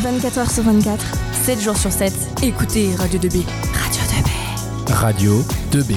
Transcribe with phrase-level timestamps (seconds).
[0.00, 2.12] 24h sur 24, 7 jours sur 7.
[2.42, 3.44] Écoutez Radio 2B.
[3.72, 4.92] Radio 2B.
[4.92, 5.32] Radio
[5.70, 5.94] 2B.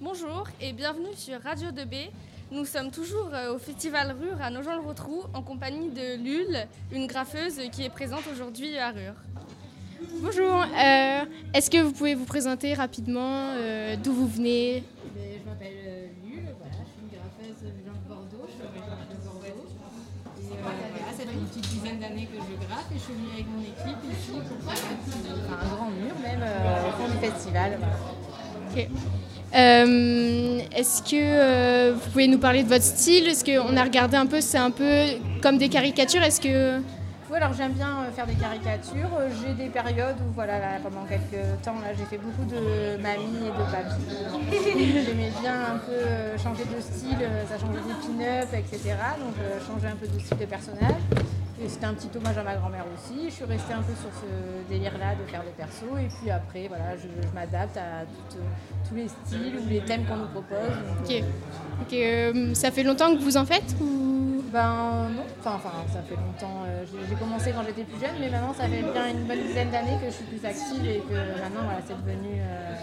[0.00, 2.08] Bonjour et bienvenue sur Radio 2B.
[2.50, 7.60] Nous sommes toujours euh, au Festival Rure à Nogent-le-Rotrou en compagnie de Lul, une graffeuse
[7.70, 9.14] qui est présente aujourd'hui à Rure.
[10.22, 14.84] Bonjour, euh, est-ce que vous pouvez vous présenter rapidement euh, d'où vous venez?
[15.14, 16.07] Je m'appelle
[22.38, 24.84] que je graffe et je suis venue avec mon équipe ici pour faire
[25.48, 27.78] enfin, un grand mur même euh, au fond du festival.
[27.78, 27.94] voilà.
[28.70, 28.88] Ok.
[29.54, 33.26] Euh, Est-ce que euh, vous pouvez nous parler de votre style?
[33.28, 35.04] Est-ce qu'on a regardé un peu, c'est un peu
[35.42, 36.22] comme des caricatures?
[36.22, 36.78] Est-ce que
[37.30, 39.08] Oui, alors j'aime bien faire des caricatures.
[39.40, 43.46] J'ai des périodes où, voilà, là, pendant quelques temps, là, j'ai fait beaucoup de mamie
[43.46, 45.04] et de papy.
[45.06, 48.94] J'aimais bien un peu changer de style, ça changeait des pin-up, etc.
[49.18, 49.34] Donc
[49.66, 51.00] changer un peu de style de personnage.
[51.66, 53.28] C'était un petit hommage à ma grand-mère aussi.
[53.28, 55.82] Je suis restée un peu sur ce délire-là de faire des persos.
[56.00, 58.04] Et puis après, voilà, je, m'adapte à
[58.88, 60.58] tous les styles ou les thèmes qu'on nous propose.
[60.58, 61.24] Donc,
[61.82, 61.92] Ok.
[61.94, 63.74] Euh, ça fait longtemps que vous en faites.
[64.52, 66.62] Ben non, enfin, enfin ça fait longtemps.
[66.66, 69.70] euh, j'ai commencé quand j'étais plus jeune, mais maintenant ça fait bien une bonne dizaine
[69.70, 72.74] d'années que je suis plus active et que maintenant voilà, c'est devenu euh,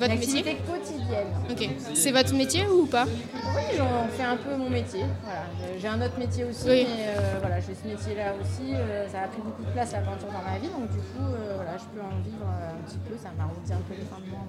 [0.00, 1.32] Votre une métier activité quotidienne.
[1.50, 1.70] Ok.
[1.94, 3.04] C'est votre métier ou pas?
[3.06, 5.04] Oui, j'en fais un peu mon métier.
[5.22, 5.42] Voilà.
[5.62, 6.86] J'ai- J'ai un autre métier aussi, Oui.
[6.90, 8.74] mais euh, voilà, j'ai ce métier-là aussi.
[8.74, 11.22] euh, ça a pris beaucoup de place la peinture dans ma vie, donc du coup,
[11.30, 13.14] euh, voilà, je peux en vivre euh, un petit peu.
[13.22, 14.42] Ça m'arrondit un peu les fins de mois.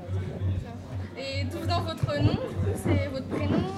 [1.16, 2.38] Et d'où dans votre nom
[2.76, 3.69] C'est votre prénom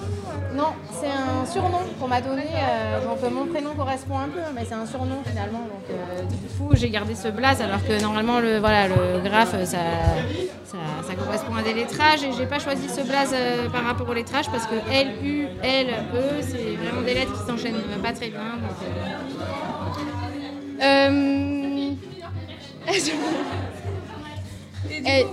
[1.52, 2.42] surnom qu'on m'a donné.
[3.04, 5.60] donc euh, mon prénom correspond un peu, mais c'est un surnom finalement.
[5.60, 9.52] Donc euh, du coup, j'ai gardé ce blaze alors que normalement le voilà le graphe
[9.64, 9.78] ça,
[10.64, 14.08] ça, ça correspond à des lettrages et j'ai pas choisi ce blaze euh, par rapport
[14.08, 18.12] au lettrage parce que L U L E c'est vraiment des lettres qui s'enchaînent pas
[18.12, 18.58] très bien.
[18.62, 18.76] Donc,
[22.84, 23.18] Et du coup,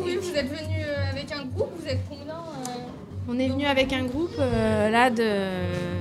[0.04, 3.92] oui, vous êtes venu avec un groupe, vous êtes combien euh, On est venu avec
[3.94, 5.99] un groupe euh, là de.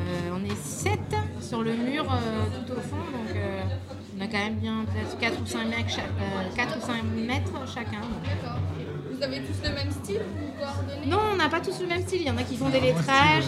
[1.53, 3.63] On est 7 sur le mur euh, tout au fond, donc euh,
[4.19, 7.03] on a quand même bien peut-être 4 ou 5 mètres, cha- euh, 4 ou 5
[7.27, 8.01] mètres chacun.
[8.25, 8.59] D'accord.
[9.11, 11.07] Vous avez tous le même style Vous vous coordonnez?
[11.07, 12.21] Non, on n'a pas tous le même style.
[12.21, 13.45] Il y en a qui font des lettrages,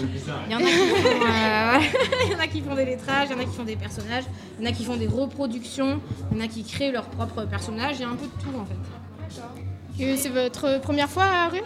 [0.47, 1.79] il y en a qui font, euh,
[2.27, 3.77] il y en a qui font des lettrages, il y en a qui font des
[3.77, 4.25] personnages,
[4.59, 6.01] il y en a qui font des reproductions,
[6.33, 7.97] il y en a qui créent leur propre personnage.
[7.99, 10.03] Il y a un peu de tout en fait.
[10.05, 11.63] que c'est votre première fois à Rue?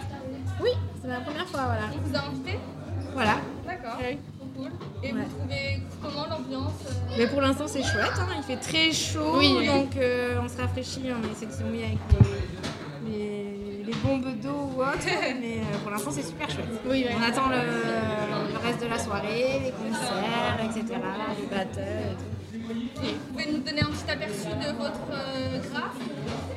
[0.63, 0.71] Oui,
[1.01, 1.83] c'est ma première fois, voilà.
[1.95, 2.59] On vous a invité?
[3.15, 3.37] Voilà.
[3.67, 3.97] D'accord.
[4.03, 4.19] Oui.
[4.57, 4.71] Cool.
[5.03, 5.23] Et Ouais.
[5.23, 5.74] vous trouvez
[6.05, 8.27] comment l'ambiance euh, Mais pour l'instant c'est chouette, hein.
[8.37, 11.85] il fait très chaud, Oui, donc euh, on se rafraîchit, on essaie de se mouiller
[11.85, 11.99] avec
[13.07, 15.07] les, les- les bombes d'eau ou autre,
[15.41, 16.67] mais euh, pour l'instant c'est super chouette.
[16.87, 17.07] Oui.
[17.19, 20.99] On attend le, le reste de la soirée, les concerts, etc.,
[21.41, 21.79] les battles.
[21.81, 22.31] et tout.
[22.65, 25.99] Vous pouvez nous donner un petit aperçu de votre euh, graphe?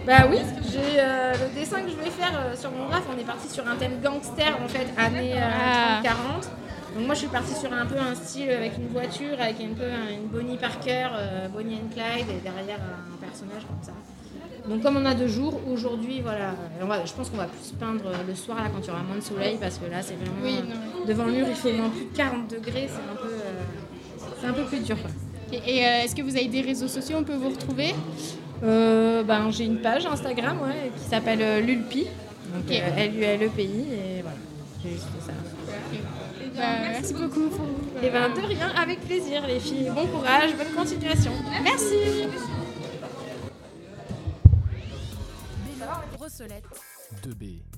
[0.05, 0.37] Bah oui,
[0.71, 3.49] j'ai euh, le dessin que je vais faire euh, sur mon graphe, on est parti
[3.49, 6.01] sur un thème gangster en fait, années euh, Ah.
[6.01, 6.47] 30-40.
[6.97, 9.73] Donc moi je suis partie sur un peu un style avec une voiture, avec un
[9.77, 13.91] peu un- une Bonnie Parker, euh, Bonnie and Clyde, et derrière un personnage comme ça.
[14.67, 17.45] Donc comme on a deux jours, aujourd'hui voilà, euh, on va, je pense qu'on va
[17.45, 20.01] plus peindre le soir là quand il y aura moins de soleil parce que là
[20.01, 21.05] c'est vraiment Oui, euh, non.
[21.05, 24.47] devant le mur il fait moins plus de 40 degrés, c'est un peu, euh, c'est
[24.47, 24.97] un peu plus dur.
[24.99, 25.11] quoi.
[25.53, 27.93] Et, et, est-ce que vous avez des réseaux sociaux On peut vous retrouver?
[28.61, 32.05] Ben, j'ai une page Instagram ouais, qui s'appelle Lulpi,
[32.53, 32.71] donc Ok.
[32.71, 34.37] euh, L-U-L-E-P-I, et voilà,
[34.83, 35.31] j'ai juste ça.
[36.99, 37.51] Merci beaucoup.
[38.01, 39.91] Et ben de rien, avec plaisir les filles.
[39.93, 41.31] Bon courage, bonne continuation.
[41.63, 42.25] Merci.
[46.17, 46.63] Brossolette.
[47.23, 47.27] 2B.
[47.27, 47.76] Radio 2B.